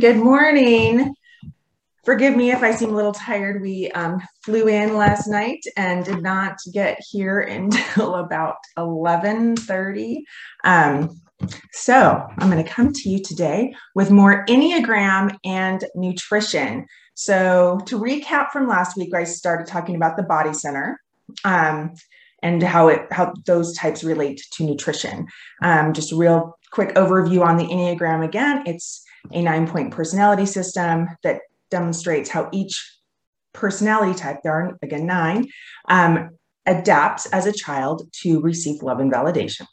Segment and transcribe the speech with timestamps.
[0.00, 1.14] Good morning.
[2.02, 3.60] Forgive me if I seem a little tired.
[3.60, 10.22] We um, flew in last night and did not get here until about 11:30.
[10.64, 11.20] Um,
[11.72, 16.86] so I'm going to come to you today with more Enneagram and nutrition.
[17.12, 20.98] So to recap from last week, I started talking about the body center.
[21.44, 21.92] Um,
[22.42, 25.26] and how it how those types relate to nutrition.
[25.62, 28.62] Um, just a real quick overview on the Enneagram again.
[28.66, 32.98] It's a nine point personality system that demonstrates how each
[33.52, 35.46] personality type, there are again nine,
[35.88, 36.30] um,
[36.66, 39.66] adapts as a child to receive love and validation.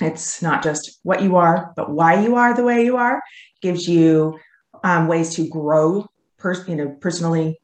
[0.00, 3.16] It's not just what you are, but why you are the way you are.
[3.16, 3.22] It
[3.62, 4.38] gives you
[4.84, 6.06] um, ways to grow,
[6.38, 7.58] pers- you know, personally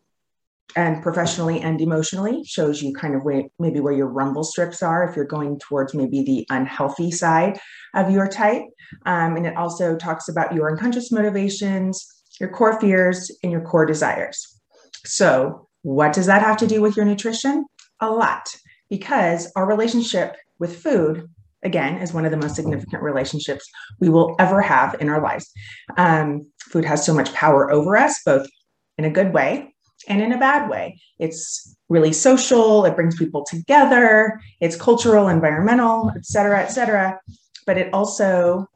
[0.76, 2.42] and professionally and emotionally.
[2.44, 5.94] Shows you kind of where maybe where your rumble strips are if you're going towards
[5.94, 7.58] maybe the unhealthy side
[7.94, 8.62] of your type.
[9.06, 12.06] Um, and it also talks about your unconscious motivations,
[12.40, 14.60] your core fears, and your core desires.
[15.04, 17.66] So, what does that have to do with your nutrition?
[18.00, 18.48] A lot,
[18.88, 21.28] because our relationship with food,
[21.62, 23.68] again, is one of the most significant relationships
[24.00, 25.50] we will ever have in our lives.
[25.96, 28.48] Um, food has so much power over us, both
[28.96, 29.73] in a good way
[30.08, 31.00] and in a bad way.
[31.18, 37.20] It's really social, it brings people together, it's cultural, environmental, et cetera, et cetera.
[37.66, 38.68] But it also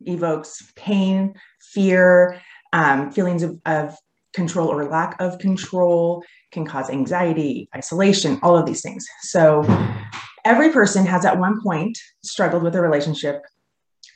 [0.00, 2.40] evokes pain, fear,
[2.72, 3.96] um, feelings of, of
[4.34, 6.22] control or lack of control,
[6.52, 9.06] can cause anxiety, isolation, all of these things.
[9.22, 9.64] So
[10.44, 13.42] every person has at one point struggled with a relationship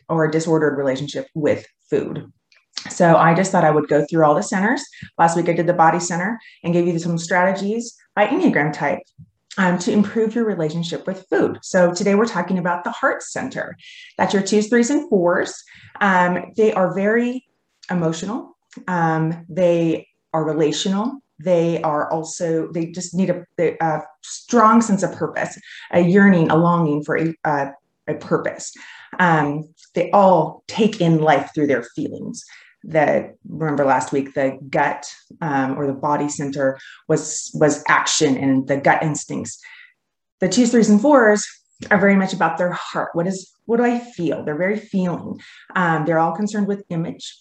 [0.08, 2.30] or a disordered relationship with food.
[2.88, 4.82] So I just thought I would go through all the centers.
[5.18, 9.00] Last week I did the body center and gave you some strategies by Enneagram type
[9.58, 11.58] um, to improve your relationship with food.
[11.62, 13.76] So today we're talking about the heart center.
[14.16, 15.54] That's your twos, threes, and fours.
[16.00, 17.46] Um, they are very
[17.90, 18.56] emotional.
[18.88, 21.20] Um, they are relational.
[21.38, 25.58] They are also, they just need a, a, strong sense of purpose,
[25.92, 27.72] a yearning, a longing for a, a,
[28.06, 28.72] a purpose.
[29.18, 32.44] Um, they all take in life through their feelings
[32.84, 35.06] that remember last week the gut
[35.40, 39.60] um, or the body center was was action and the gut instincts.
[40.40, 41.46] The twos threes and fours
[41.90, 43.10] are very much about their heart.
[43.14, 44.44] What is what do i feel?
[44.44, 45.40] They're very feeling.
[45.76, 47.36] Um, they're all concerned with image.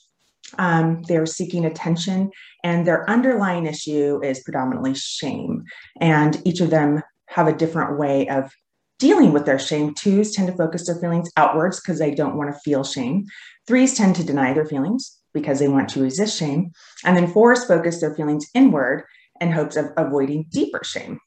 [0.58, 2.32] Um, they're seeking attention
[2.64, 5.64] and their underlying issue is predominantly shame.
[6.02, 8.52] And each of them have a different way of
[8.98, 9.94] dealing with their shame.
[9.94, 13.26] Twos tend to focus their feelings outwards because they don't want to feel shame.
[13.68, 16.72] Threes tend to deny their feelings because they want to resist shame.
[17.04, 19.06] And then fours focus their feelings inward
[19.40, 21.20] in hopes of avoiding deeper shame.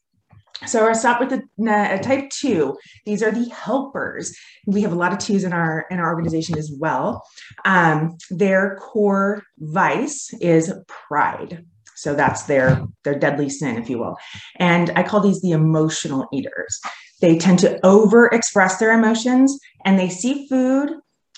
[0.66, 2.76] So I'll stop with the uh, type two.
[3.04, 4.36] These are the helpers.
[4.66, 7.24] We have a lot of twos in our in our organization as well.
[7.64, 11.64] Um, their core vice is pride.
[11.96, 14.16] So that's their their deadly sin, if you will.
[14.56, 16.80] And I call these the emotional eaters.
[17.20, 20.90] They tend to over express their emotions and they see food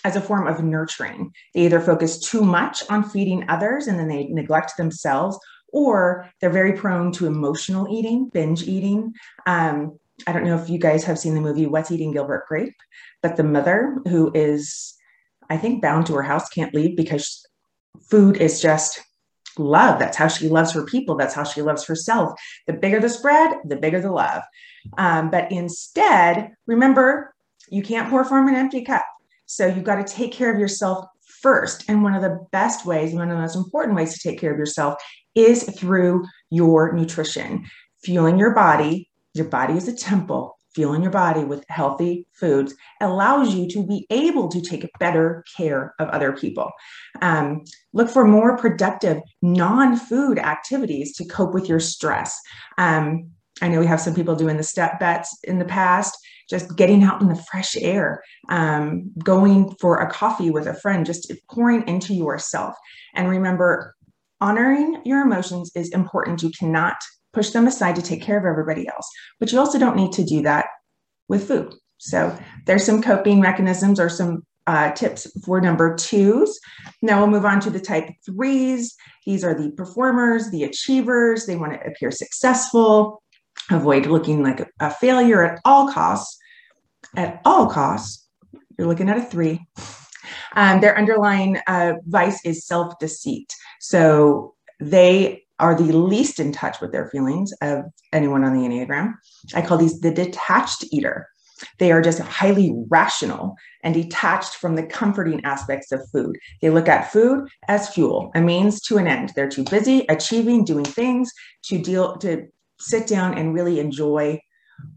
[0.05, 1.33] as a form of nurturing.
[1.55, 5.39] They either focus too much on feeding others and then they neglect themselves,
[5.73, 9.15] or they're very prone to emotional eating, binge eating.
[9.47, 12.77] Um, I don't know if you guys have seen the movie What's Eating Gilbert Grape,
[13.23, 14.95] but the mother who is,
[15.51, 17.45] I think, bound to her house can't leave because
[18.09, 19.01] food is just
[19.59, 19.99] love.
[19.99, 21.17] That's how she loves her people.
[21.17, 22.39] That's how she loves herself.
[22.67, 24.43] The bigger the spread, the bigger the love.
[24.99, 27.35] Um, but instead, remember,
[27.71, 29.05] you can't pour from an empty cup.
[29.55, 31.07] So you've got to take care of yourself
[31.41, 31.85] first.
[31.89, 34.53] And one of the best ways, one of the most important ways to take care
[34.53, 35.01] of yourself
[35.35, 37.65] is through your nutrition.
[38.03, 40.59] Fueling your body, your body is a temple.
[40.75, 45.95] Fueling your body with healthy foods allows you to be able to take better care
[46.01, 46.73] of other people.
[47.23, 47.63] Um,
[47.93, 52.37] look for more productive non food activities to cope with your stress.
[52.77, 53.31] Um,
[53.63, 56.19] I know we have some people doing the step bets in the past
[56.49, 61.07] just getting out in the fresh air, um, going for a coffee with a friend,
[61.07, 62.75] just pouring into yourself.
[63.15, 63.95] And remember,
[64.41, 66.43] honoring your emotions is important.
[66.43, 66.97] You cannot
[67.33, 69.09] push them aside to take care of everybody else,
[69.41, 70.67] but you also don't need to do that
[71.29, 71.75] with food.
[71.99, 72.37] So
[72.67, 76.59] there's some coping mechanisms or some uh, tips for number twos.
[77.03, 78.95] Now we'll move on to the type threes.
[79.27, 81.47] These are the performers, the achievers.
[81.47, 83.23] They want to appear successful
[83.71, 86.39] avoid looking like a failure at all costs.
[87.17, 88.27] At all costs,
[88.79, 89.65] you're looking at a three.
[90.57, 93.53] Um, their underlying uh, vice is self deceit.
[93.81, 99.15] So they are the least in touch with their feelings of anyone on the Enneagram.
[99.55, 101.29] I call these the detached eater.
[101.79, 106.37] They are just highly rational and detached from the comforting aspects of food.
[106.61, 109.33] They look at food as fuel, a means to an end.
[109.35, 111.31] They're too busy achieving, doing things
[111.67, 112.49] to deal to
[112.85, 114.41] sit down and really enjoy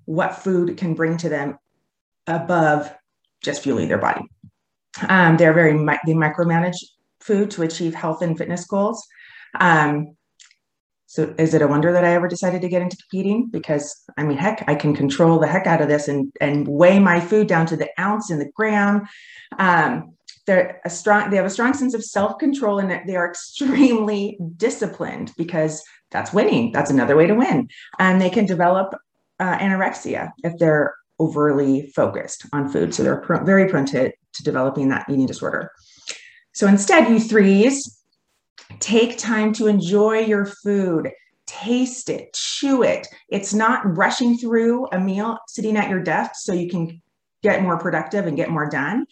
[0.06, 1.58] what food can bring to them
[2.26, 2.94] above
[3.44, 4.22] just fueling their body.
[5.08, 6.78] Um, they're very they micromanage
[7.20, 9.06] food to achieve health and fitness goals.
[9.60, 10.18] Um,
[11.06, 13.50] so is it a wonder that I ever decided to get into competing?
[13.50, 17.00] Because I mean, heck, I can control the heck out of this and and weigh
[17.00, 19.08] my food down to the ounce and the gram.
[19.58, 20.17] Um,
[20.48, 21.30] they're a strong.
[21.30, 26.34] They have a strong sense of self control and they are extremely disciplined because that's
[26.34, 26.72] winning.
[26.72, 27.70] That's another way to win.
[28.00, 28.96] And they can develop
[29.40, 32.94] uh, anorexia if they're overly focused on food.
[32.94, 35.72] So they're pr- very prone to, to developing that eating disorder.
[36.54, 38.02] So instead, you threes,
[38.80, 41.12] take time to enjoy your food,
[41.46, 43.08] taste it, chew it.
[43.30, 47.02] It's not rushing through a meal sitting at your desk so you can
[47.44, 49.06] get more productive and get more done.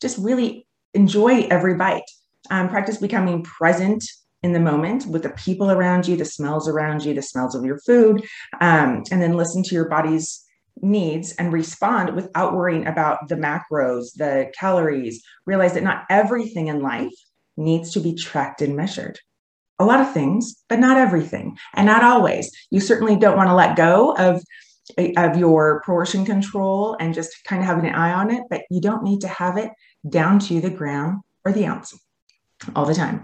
[0.00, 2.10] Just really enjoy every bite.
[2.50, 4.04] Um, practice becoming present
[4.42, 7.64] in the moment with the people around you, the smells around you, the smells of
[7.64, 8.22] your food,
[8.60, 10.44] um, and then listen to your body's
[10.82, 15.22] needs and respond without worrying about the macros, the calories.
[15.46, 17.12] Realize that not everything in life
[17.56, 19.18] needs to be tracked and measured.
[19.78, 22.50] A lot of things, but not everything, and not always.
[22.70, 24.42] You certainly don't want to let go of
[25.16, 28.80] of your portion control and just kind of having an eye on it, but you
[28.80, 29.70] don't need to have it
[30.08, 31.98] down to the gram or the ounce
[32.74, 33.22] all the time.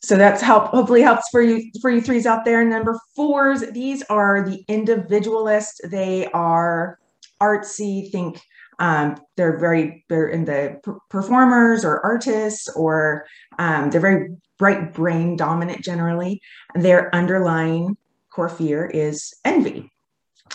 [0.00, 2.64] So that's help hopefully helps for you for you threes out there.
[2.64, 5.80] Number fours these are the individualists.
[5.84, 6.98] They are
[7.40, 8.40] artsy think
[8.78, 10.80] um, they're very they're in the
[11.10, 13.26] performers or artists or
[13.58, 16.40] um, they're very bright brain dominant generally.
[16.74, 17.96] Their underlying
[18.30, 19.90] core fear is envy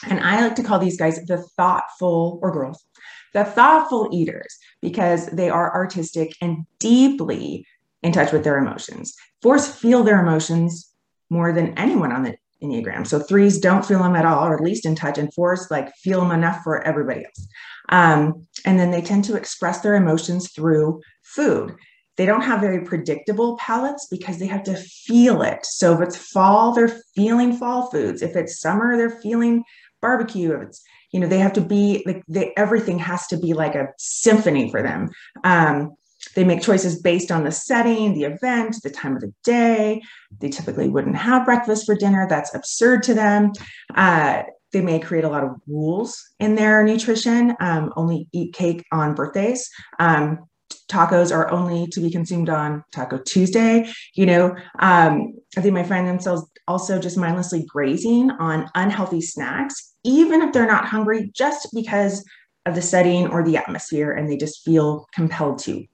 [0.09, 2.85] and i like to call these guys the thoughtful or girls
[3.33, 7.65] the thoughtful eaters because they are artistic and deeply
[8.03, 9.15] in touch with their emotions.
[9.41, 10.91] Fours feel their emotions
[11.29, 13.05] more than anyone on the Enneagram.
[13.05, 15.93] So threes don't feel them at all, or at least in touch, and fours like
[15.95, 17.47] feel them enough for everybody else.
[17.89, 21.75] Um, and then they tend to express their emotions through food.
[22.15, 25.65] They don't have very predictable palates because they have to feel it.
[25.65, 28.21] So if it's fall, they're feeling fall foods.
[28.21, 29.63] If it's summer, they're feeling
[30.03, 30.53] barbecue.
[30.53, 33.73] If it's you know they have to be like they, everything has to be like
[33.73, 35.09] a symphony for them.
[35.43, 35.95] Um,
[36.35, 40.01] they make choices based on the setting, the event, the time of the day.
[40.39, 42.27] They typically wouldn't have breakfast for dinner.
[42.29, 43.51] That's absurd to them.
[43.93, 48.83] Uh, they may create a lot of rules in their nutrition, um, only eat cake
[48.91, 49.69] on birthdays.
[49.99, 50.39] Um,
[50.89, 53.91] tacos are only to be consumed on Taco Tuesday.
[54.15, 59.93] You know, um, I think might find themselves also just mindlessly grazing on unhealthy snacks,
[60.03, 62.25] even if they're not hungry, just because
[62.65, 65.85] of the setting or the atmosphere, and they just feel compelled to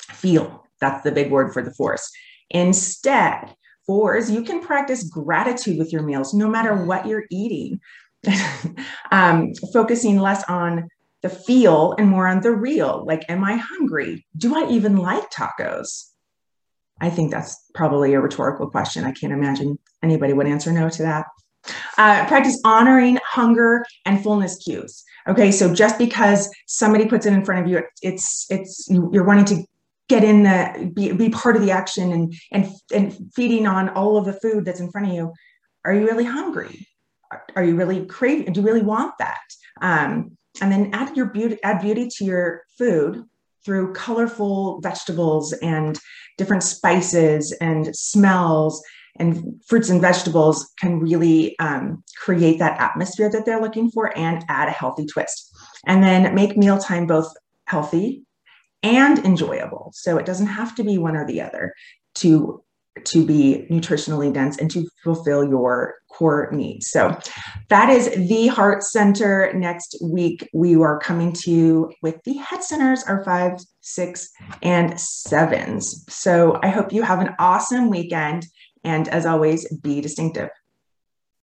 [0.00, 0.66] feel.
[0.80, 2.10] That's the big word for the force.
[2.50, 3.54] Instead,
[3.86, 7.80] fours, you can practice gratitude with your meals, no matter what you're eating,
[9.12, 10.88] um, focusing less on
[11.22, 13.04] the feel and more on the real.
[13.06, 14.26] Like, am I hungry?
[14.36, 16.06] Do I even like tacos?
[17.00, 19.04] I think that's probably a rhetorical question.
[19.04, 21.26] I can't imagine anybody would answer no to that.
[21.98, 25.04] Uh, practice honoring hunger and fullness cues.
[25.28, 29.44] Okay, so just because somebody puts it in front of you, it's it's you're wanting
[29.46, 29.64] to
[30.10, 34.16] get in the be, be part of the action and and and feeding on all
[34.16, 35.32] of the food that's in front of you
[35.84, 36.84] are you really hungry
[37.54, 39.38] are, you really craving do you really want that
[39.80, 43.24] um, and then add your beauty add beauty to your food
[43.64, 45.98] through colorful vegetables and
[46.38, 48.82] different spices and smells
[49.18, 54.44] and fruits and vegetables can really um, create that atmosphere that they're looking for and
[54.48, 55.54] add a healthy twist
[55.86, 57.32] and then make mealtime both
[57.66, 58.24] healthy
[58.82, 59.92] and enjoyable.
[59.94, 61.74] So it doesn't have to be one or the other
[62.16, 62.62] to
[63.04, 66.90] to be nutritionally dense and to fulfill your core needs.
[66.90, 67.16] So
[67.68, 69.52] that is the Heart Center.
[69.54, 74.28] Next week, we are coming to you with the head centers, our five, six,
[74.62, 76.04] and sevens.
[76.08, 78.46] So I hope you have an awesome weekend.
[78.84, 80.48] And as always, be distinctive.